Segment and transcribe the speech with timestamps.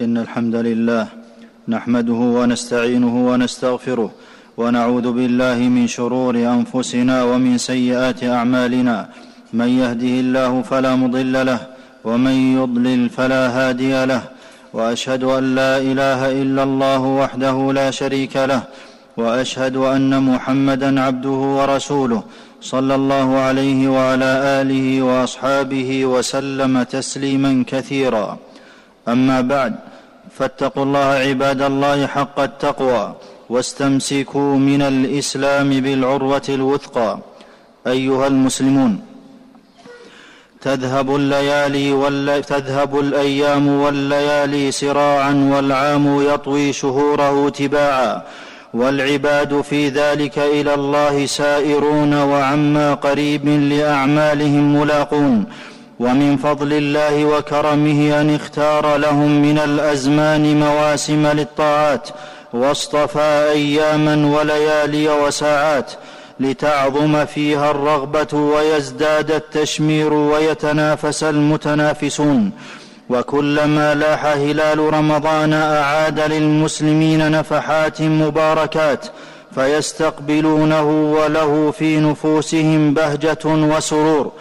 [0.00, 1.06] إن الحمد لله
[1.68, 4.10] نحمده ونستعينه ونستغفره
[4.56, 9.08] ونعوذ بالله من شرور أنفسنا ومن سيئات أعمالنا.
[9.52, 11.60] من يهده الله فلا مضل له
[12.04, 14.22] ومن يضلل فلا هادي له.
[14.72, 18.62] وأشهد أن لا إله إلا الله وحده لا شريك له.
[19.16, 22.22] وأشهد أن محمدا عبده ورسوله
[22.60, 24.30] صلى الله عليه وعلى
[24.60, 28.38] آله وأصحابه وسلم تسليما كثيرا.
[29.08, 29.74] أما بعد
[30.38, 33.14] فاتقوا الله عباد الله حق التقوى
[33.48, 37.18] واستمسكوا من الإسلام بالعروة الوثقى.
[37.86, 39.00] أيها المسلمون
[40.60, 48.22] تذهب الليالي واللي تذهب الأيام والليالي سراعا والعام يطوي شهوره تباعا.
[48.74, 55.44] والعباد في ذلك إلى الله سائرون وعما قريب لأعمالهم ملاقون.
[56.00, 62.08] ومن فضل الله وكرمه أن اختار لهم من الأزمان مواسم للطاعات
[62.52, 65.92] واصطفى أياما وليالي وساعات
[66.40, 72.50] لتعظم فيها الرغبة ويزداد التشمير ويتنافس المتنافسون.
[73.10, 79.06] وكلما لاح هلال رمضان أعاد للمسلمين نفحات مباركات
[79.54, 84.32] فيستقبلونه وله في نفوسهم بهجة وسرور.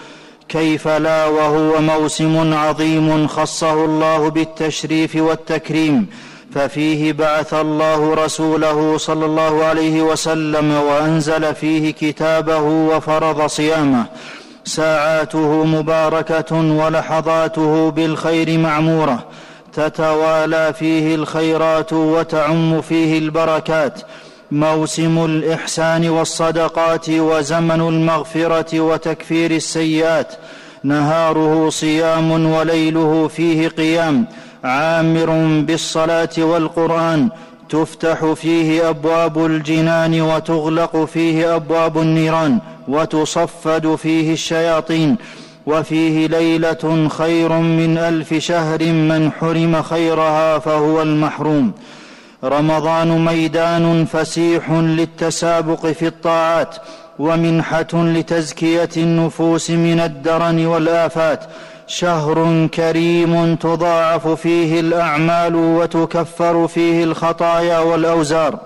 [0.53, 6.07] كيف لا وهو موسم عظيم خصه الله بالتشريف والتكريم
[6.55, 14.05] ففيه بعث الله رسوله صلى الله عليه وسلم وأنزل فيه كتابه وفرض صيامه.
[14.65, 19.23] ساعاته مباركة ولحظاته بالخير معمورة.
[19.73, 24.01] تتوالى فيه الخيرات وتعم فيه البركات.
[24.51, 30.33] موسم الإحسان والصدقات وزمن المغفرة وتكفير السيئات.
[30.83, 34.25] نهاره صيام وليله فيه قيام
[34.63, 37.29] عامر بالصلاة والقرآن
[37.69, 45.15] تفتح فيه أبواب الجنان وتغلق فيه أبواب النيران وتصفد فيه الشياطين
[45.65, 51.71] وفيه ليلة خير من ألف شهر من حرم خيرها فهو المحروم.
[52.43, 56.75] رمضان ميدان فسيح للتسابق في الطاعات
[57.19, 61.43] ومنحة لتزكية النفوس من الدرن والآفات.
[61.87, 68.59] شهر كريم تضاعف فيه الأعمال وتكفر فيه الخطايا والأوزار.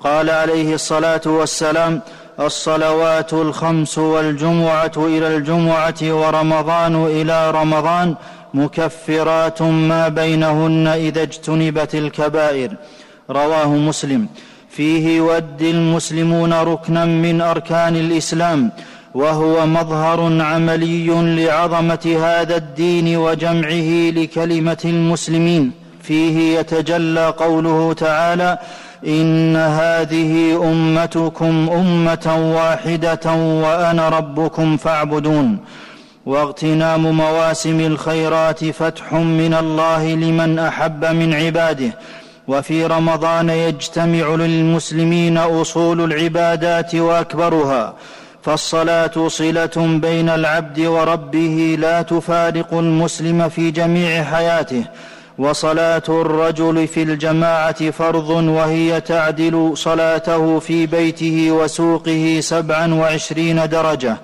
[0.00, 2.00] قال عليه الصلاة والسلام
[2.40, 8.14] الصلوات الخمس والجمعة إلى الجمعة ورمضان إلى رمضان
[8.54, 12.70] مكفرات ما بينهن إذا اجتنبت الكبائر.
[13.30, 14.26] رواه مسلم.
[14.70, 18.70] فيه يؤدي المسلمون ركنا من أركان الإسلام
[19.14, 21.06] وهو مظهر عملي
[21.44, 25.72] لعظمة هذا الدين وجمعه لكلمة المسلمين.
[26.02, 28.58] فيه يتجلى قوله تعالى
[29.06, 35.58] إن هذه أمتكم أمة واحدة وأنا ربكم فاعبدون.
[36.26, 41.98] واغتنام مواسم الخيرات فتح من الله لمن أحب من عباده.
[42.48, 47.94] وفي رمضان يجتمع للمسلمين أصول العبادات وأكبرها.
[48.42, 54.84] فالصلاة صلة بين العبد وربه لا تفارق المسلم في جميع حياته.
[55.38, 64.16] وصلاة الرجل في الجماعة فرض وهي تعدل صلاته في بيته وسوقه سبعا وعشرين درجة.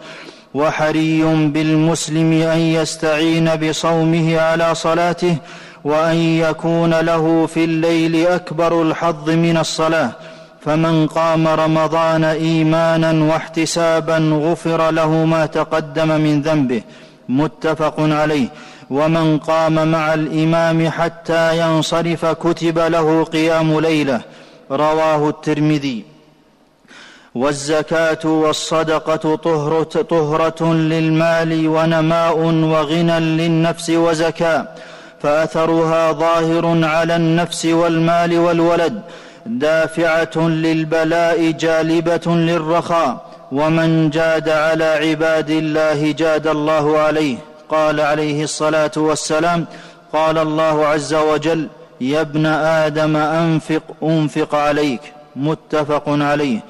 [0.55, 5.37] وحري بالمسلم أن يستعين بصومه على صلاته
[5.85, 10.13] وأن يكون له في الليل أكبر الحظ من الصلاة.
[10.61, 16.83] فمن قام رمضان إيمانا واحتسابا غفر له ما تقدم من ذنبه.
[17.29, 18.49] متفق عليه.
[18.91, 24.21] ومن قام مع الإمام حتى ينصرف كتب له قيام ليلة.
[24.71, 26.18] رواه الترمذي.
[27.43, 32.39] والزكاة والصدقة طهرة, طهرة للمال ونماء
[32.73, 34.69] وغنى للنفس وزكاة
[35.23, 39.03] فأثرها ظاهر على النفس والمال والولد
[39.47, 47.37] دافعة للبلاء جالبة للرخاء ومن جاد على عباد الله جاد الله عليه.
[47.69, 49.67] قال عليه الصلاة والسلام
[50.13, 51.69] قال الله عز وجل
[52.01, 52.47] يا ابن
[52.87, 55.01] آدم انفق أنفق عليك.
[55.37, 56.61] متفق عليه.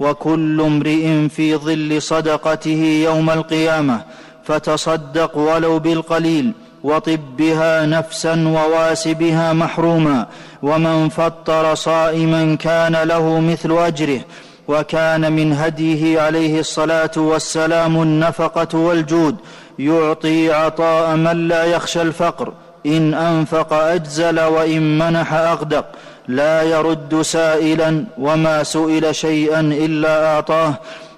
[0.00, 4.00] وكل امرئ في ظل صدقته يوم القيامة
[4.44, 6.52] فتصدق ولو بالقليل
[6.84, 10.26] وطب بها نفسا وواس بها محروما
[10.62, 14.20] ومن فطر صائما كان له مثل أجره
[14.68, 19.36] وكان من هديه عليه الصلاة والسلام النفقة والجود
[19.78, 22.52] يعطي عطاء من لا يخشى الفقر
[22.86, 25.84] إن أنفق أجزل وإن منح أغدق.
[26.28, 30.74] لا يرد سائلا وما سئل شيئا إلا أعطاه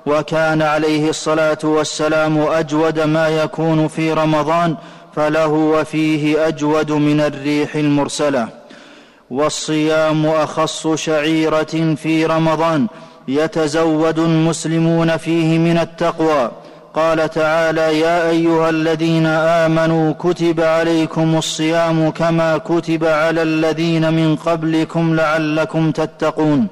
[0.07, 4.77] وكان عليه الصلاة والسلام أجود ما يكون في رمضان
[5.17, 8.49] فلهو فيه أجود من الريح المرسلة.
[9.31, 12.87] والصيام أخص شعيرة في رمضان
[13.29, 16.51] يتزود المسلمون فيه من التقوى.
[16.95, 25.15] قال تعالى يا أيها الذين آمنوا كتب عليكم الصيام كما كتب على الذين من قبلكم
[25.17, 26.67] لعلكم تتقون.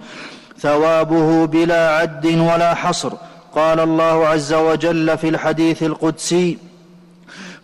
[0.60, 3.12] ثوابه بلا عد ولا حصر.
[3.54, 6.58] قال الله عز وجل في الحديث القدسي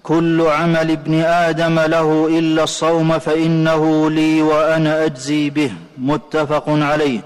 [0.02, 5.72] كل عمل ابن آدم له إلا الصوم فإنه لي وأنا أجزي به.
[5.98, 7.20] متفق عليه.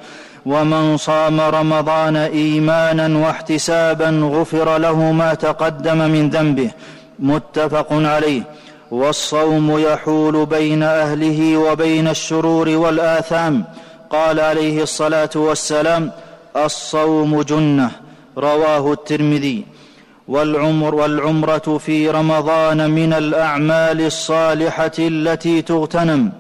[0.47, 6.71] ومن صام رمضان إيمانا واحتسابا غفر له ما تقدم من ذنبه
[7.19, 8.43] متفق عليه.
[8.91, 13.65] والصوم يحول بين أهله وبين الشرور والآثام.
[14.11, 16.11] قال عليه الصلاة والسلام
[16.57, 17.91] الصوم جنة.
[18.39, 19.65] رواه الترمذي.
[20.29, 26.33] والعمر والعمرة في رمضان من الأعمال الصالحة التي تغتنم.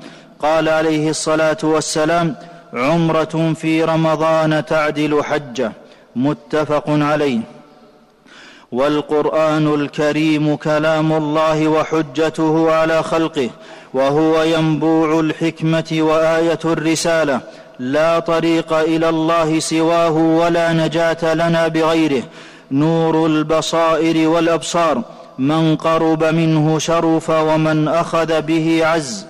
[0.43, 2.35] قال عليه الصلاة والسلام
[2.76, 5.73] عمرة في رمضان تعدل حجة
[6.17, 7.40] متفق عليه.
[8.73, 13.50] والقرآن الكريم كلام الله وحجته على خلقه
[13.94, 17.40] وهو ينبوع الحكمة وآية الرسالة
[17.78, 22.23] لا طريق إلى الله سواه ولا نجاة لنا بغيره.
[22.70, 25.02] نور البصائر والأبصار
[25.38, 29.26] من قرب منه شرف ومن أخذ به عز.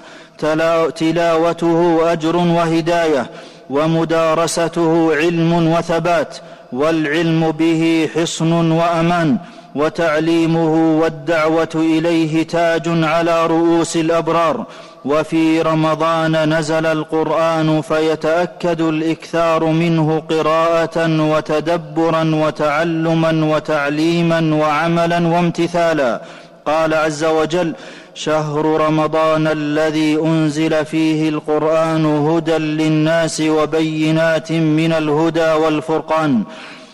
[0.97, 3.31] تلاوته أجر وهداية
[3.71, 6.37] ومدارسته علم وثبات
[6.73, 9.37] والعلم به حصن وأمان
[9.75, 14.67] وتعليمه والدعوة إليه تاج على رؤوس الأبرار.
[15.05, 26.21] وفي رمضان نزل القرآن فيتأكد الإكثار منه قراءة وتدبرا وتعلما وتعليما وعملا وامتثالا.
[26.67, 27.75] قال عز وجل
[28.17, 36.43] شهر رمضان الذي أنزل فيه القرآن هدى للناس وبينات من الهدى والفرقان.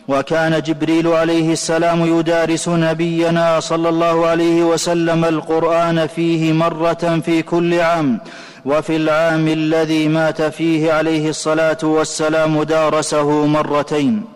[0.09, 7.81] وكان جبريل عليه السلام يدارس نبينا صلى الله عليه وسلم القرآن فيه مرة في كل
[7.81, 8.21] عام.
[8.65, 14.32] وفي العام الذي مات فيه عليه الصلاة والسلام دارسه مرتين.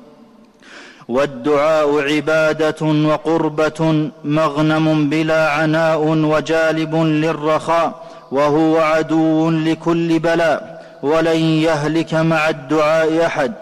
[1.08, 12.48] والدعاء عبادة وقربة مغنم بلا عناء وجالب للرخاء وهو عدو لكل بلاء ولن يهلك مع
[12.48, 13.52] الدعاء أحد.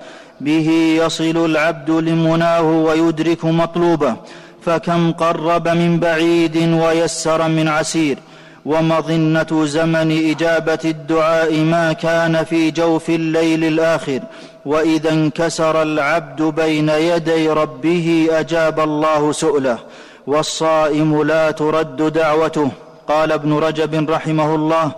[0.40, 0.68] به
[1.04, 4.16] يصل العبد لمناه ويدرك مطلوبه
[4.62, 8.18] فكم قرب من بعيد ويسر من عسير.
[8.64, 14.20] ومظنة زمن إجابة الدعاء ما كان في جوف الليل الآخر.
[14.66, 19.78] وإذا انكسر العبد بين يدي ربه أجاب الله سؤله
[20.26, 22.70] والصائم لا ترد دعوته.
[23.08, 24.92] قال ابن رجب رحمه الله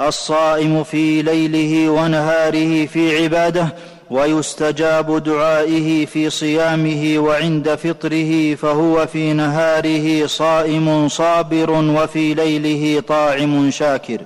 [0.00, 3.74] الصائم في ليله ونهاره في عباده
[4.10, 14.18] ويستجاب دعائه في صيامه وعند فطره فهو في نهاره صائم صابر وفي ليله طاعم شاكر.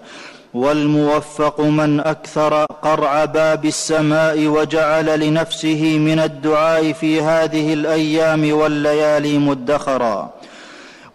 [0.54, 10.30] والموفق من أكثر قرع باب السماء وجعل لنفسه من الدعاء في هذه الأيام والليالي مدخرا.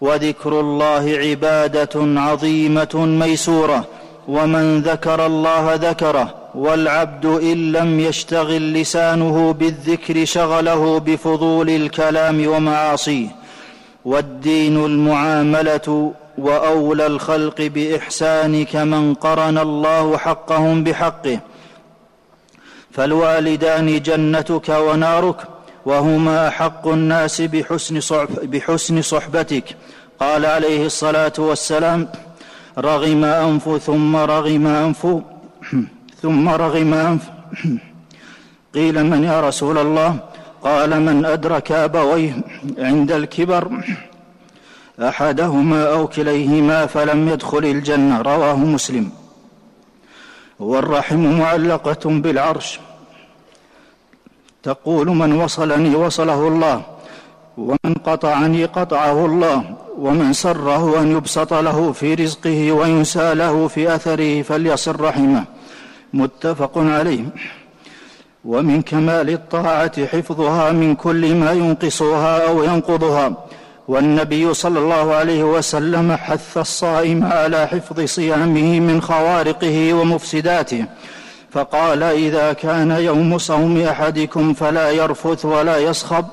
[0.02, 3.88] وذكر الله عبادة عظيمة ميسورة
[4.28, 13.28] ومن ذكر الله ذكره والعبد إن لم يشتغل لسانه بالذكر شغله بفضول الكلام ومعاصيه.
[14.06, 21.40] والدين المعاملة وأولى الخلق باحسانك من قرن الله حقهم بحقه.
[22.92, 25.38] فالوالدان جنتك ونارك
[25.86, 29.76] وهما احق الناس بحسن, صحب بحسن صحبتك.
[30.20, 32.08] قال عليه الصلاة والسلام
[32.78, 35.08] رغم أنف ثم رغم أنف
[36.22, 37.22] ثم رغم أنف
[38.76, 40.20] قيل من يا رسول الله؟
[40.64, 42.34] قال من أدرك أبويه
[42.78, 43.72] عند الكبر
[45.00, 49.10] أحدهما أو كليهما فلم يدخل الجنة رواه مسلم.
[50.60, 52.80] والرحم معلقة بالعرش.
[54.64, 56.82] تقول من وصلني وصله الله
[57.58, 64.42] ومن قطعني قطعه الله ومن سره أن يبسط له في رزقه وينسى له في أثره
[64.42, 65.46] فليصل رحمه.
[66.14, 67.26] متفق عليه.
[68.46, 73.47] ومن كمال الطاعة حفظها من كل ما ينقصها أو ينقضها.
[73.88, 80.86] والنبي صلى الله عليه وسلم حث الصائم على حفظ صيامه من خوارقه ومفسداته
[81.52, 86.26] فقال إذا كان يوم صوم أحدكم فلا يرفث ولا يصخب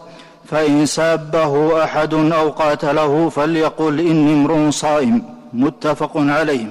[0.50, 5.22] فإن سابه أحد أو قاتله فليقل إني امرؤ صائم.
[5.52, 6.66] متفق عليه.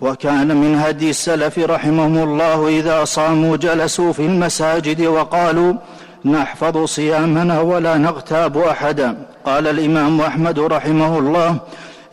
[0.00, 5.74] وكان من هدي السلف رحمهم الله إذا صاموا جلسوا في المساجد وقالوا
[6.24, 9.16] نحفظ صيامنا ولا نغتاب أحدا.
[9.44, 11.56] قال الإمام أحمد رحمه الله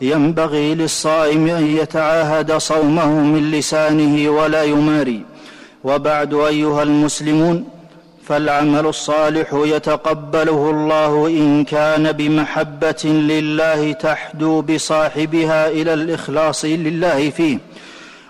[0.00, 5.22] ينبغي للصائم أن يتعاهد صومه من لسانه ولا يماري.
[5.84, 7.64] وبعد أيها المسلمون
[8.26, 17.58] فالعمل الصالح يتقبله الله إن كان بمحبة لله تحدو بصاحبها إلى الإخلاص لله فيه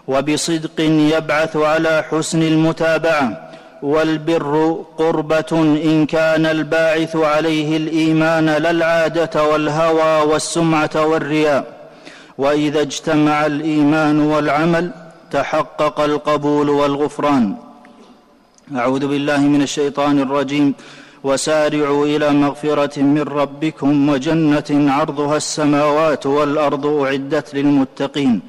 [0.09, 3.50] وبصدق يبعث على حسن المتابعة.
[3.83, 11.91] والبر قربة إن كان الباعث عليه الإيمان لا العادة والهوى والسمعة والرياء.
[12.39, 14.91] وإذا اجتمع الإيمان والعمل
[15.31, 17.55] تحقق القبول والغفران.
[18.77, 20.75] أعوذ بالله من الشيطان الرجيم.
[21.25, 28.41] وسارعوا إلى مغفرة من ربكم وجنة عرضها السماوات والأرض أعدت للمتقين.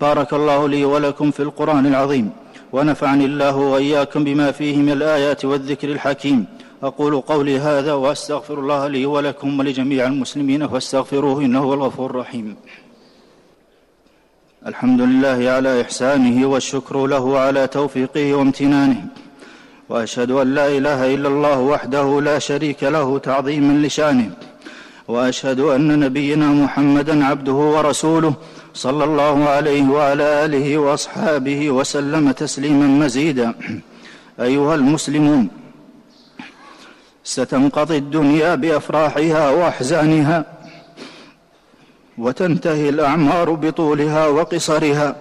[0.00, 2.43] بارك الله لي ولكم في القرآن العظيم.
[2.74, 6.46] ونفعني الله وإياكم بما فيه من الآيات والذكر الحكيم.
[6.82, 12.56] أقول قولي هذا وأستغفر الله لي ولكم ولجميع المسلمين فاستغفروه إنه هو الغفور الرحيم.
[14.66, 19.06] الحمد لله على إحسانه والشكر له على توفيقه وامتنانه.
[19.88, 24.30] وأشهد أن لا إله إلا الله وحده لا شريك له تعظيما لشانه.
[25.08, 28.34] وأشهد أن نبينا محمدا عبده ورسوله
[28.74, 33.54] صلى الله عليه وعلى آله وأصحابه وسلم تسليما مزيدا.
[34.40, 35.48] أيها المسلمون
[37.24, 40.44] ستنقضي الدنيا بأفراحها وأحزانها
[42.18, 45.16] وتنتهي الأعمار بطولها وقصرها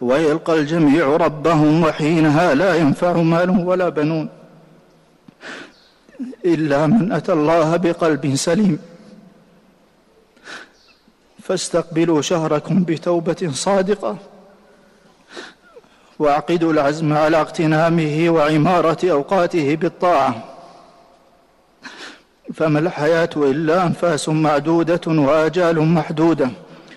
[0.00, 4.28] ويلقى الجميع ربهم وحينها لا ينفع مال ولا بنون
[6.44, 8.78] إلا من أتى الله بقلب سليم.
[11.42, 14.16] فاستقبلوا شهركم بتوبة صادقة.
[16.18, 20.44] واعقدوا العزم على اغتنامه وعمارة أوقاته بالطاعة.
[22.54, 26.50] فما الحياة إلا أنفاس معدودة وآجال محدودة.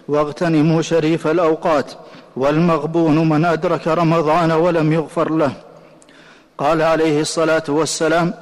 [0.08, 1.92] واغتنموا شريف الأوقات.
[2.36, 5.52] والمغبون من أدرك رمضان ولم يغفر له.
[6.58, 8.34] قال عليه الصلاة والسلام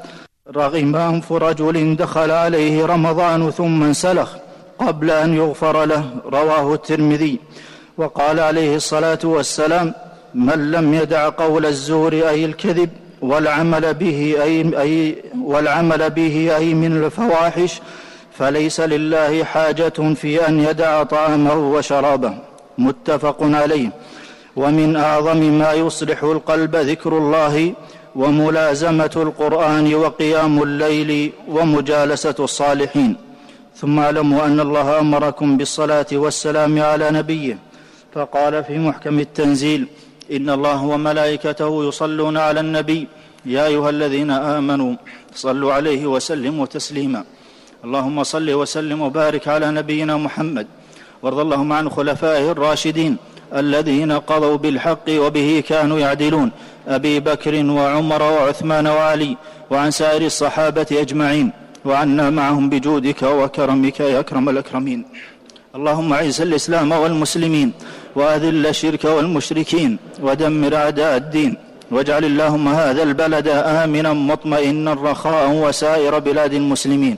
[0.55, 4.42] رغم أنف رجل دخل عليه رمضان ثم انسلخ.
[4.87, 7.39] قبل أن يغفر له رواه الترمذي.
[7.97, 9.93] وقال عليه الصلاة والسلام
[10.35, 12.89] من لم يدع قول الزور أي الكذب
[13.21, 17.81] والعمل به أي, أي والعمل به أي من الفواحش
[18.37, 22.33] فليس لله حاجة في أن يدع طعامه وشرابه.
[22.77, 23.89] متفق عليه.
[24.55, 27.73] ومن أعظم ما يصلح القلب ذكر الله
[28.15, 33.15] وملازمة القرآن وقيام الليل ومجالسة الصالحين.
[33.75, 37.57] ثم اعلموا أن الله أمركم بالصلاة والسلام على نبيه.
[38.13, 39.87] فقال في محكم التنزيل
[40.31, 43.07] إن الله وملائكته يصلون على النبي.
[43.45, 44.95] يا أيها الذين آمنوا
[45.35, 47.23] صلوا عليه وسلموا تسليما.
[47.83, 50.67] اللهم صل وسلم وبارك على نبينا محمد.
[51.21, 53.17] وارض اللهم عن خلفائه الراشدين
[53.55, 56.51] الذين قضوا بالحق وبه كانوا يعدلون.
[56.87, 59.37] أبي بكر وعمر وعثمان وعلي
[59.71, 61.62] وعن سائر الصحابة أجمعين.
[61.85, 65.05] وعنا معهم بجودك وكرمك يا أكرم الأكرمين.
[65.77, 67.71] اللهم أعز الإسلام والمسلمين
[68.15, 69.91] وأذل الشرك والمشركين
[70.25, 71.57] ودمر أعداء الدين
[71.91, 77.15] واجعل اللهم هذا البلد آمنا مطمئنا رخاء وسائر بلاد المسلمين.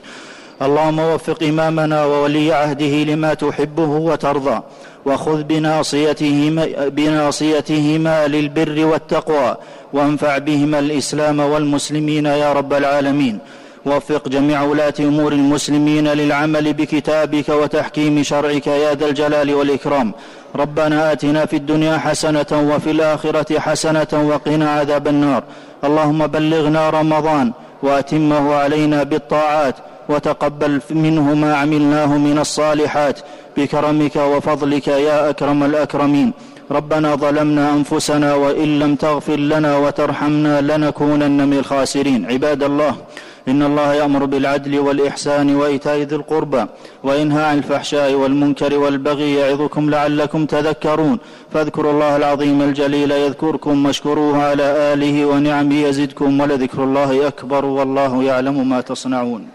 [0.62, 4.58] اللهم وفق إمامنا وولي عهده لما تحبه وترضى
[5.06, 9.56] وخذ بناصيتهما, بناصيتهما للبر والتقوى
[9.92, 13.38] وانفع بهما الإسلام والمسلمين يا رب العالمين.
[13.86, 20.12] وفق جميع ولاة أمور المسلمين للعمل بكتابك وتحكيم شرعك يا ذا الجلال والإكرام.
[20.56, 25.42] ربنا آتنا في الدنيا حسنة وفي الآخرة حسنة وقنا عذاب النار.
[25.84, 27.52] اللهم بلغنا رمضان
[27.82, 29.76] وأتمه علينا بالطاعات
[30.08, 33.18] وتقبل منه ما عملناه من الصالحات.
[33.56, 36.32] بكرمك وفضلك يا أكرم الأكرمين.
[36.70, 42.26] ربنا ظلمنا أنفسنا وإن لم تغفر لنا وترحمنا لنكونن من الخاسرين.
[42.32, 42.94] عباد الله
[43.48, 46.62] إن الله يأمر بالعدل والإحسان وإيتاء ذي القربى
[47.04, 51.18] وينهى عن الفحشاء والمنكر والبغي يعظكم لعلكم تذكرون
[51.52, 54.62] فاذكروا الله العظيم الجليل يذكركم واشكروه على
[54.92, 59.48] آله ونعمه يزدكم ولذكر الله أكبر والله يعلم ما تصنعون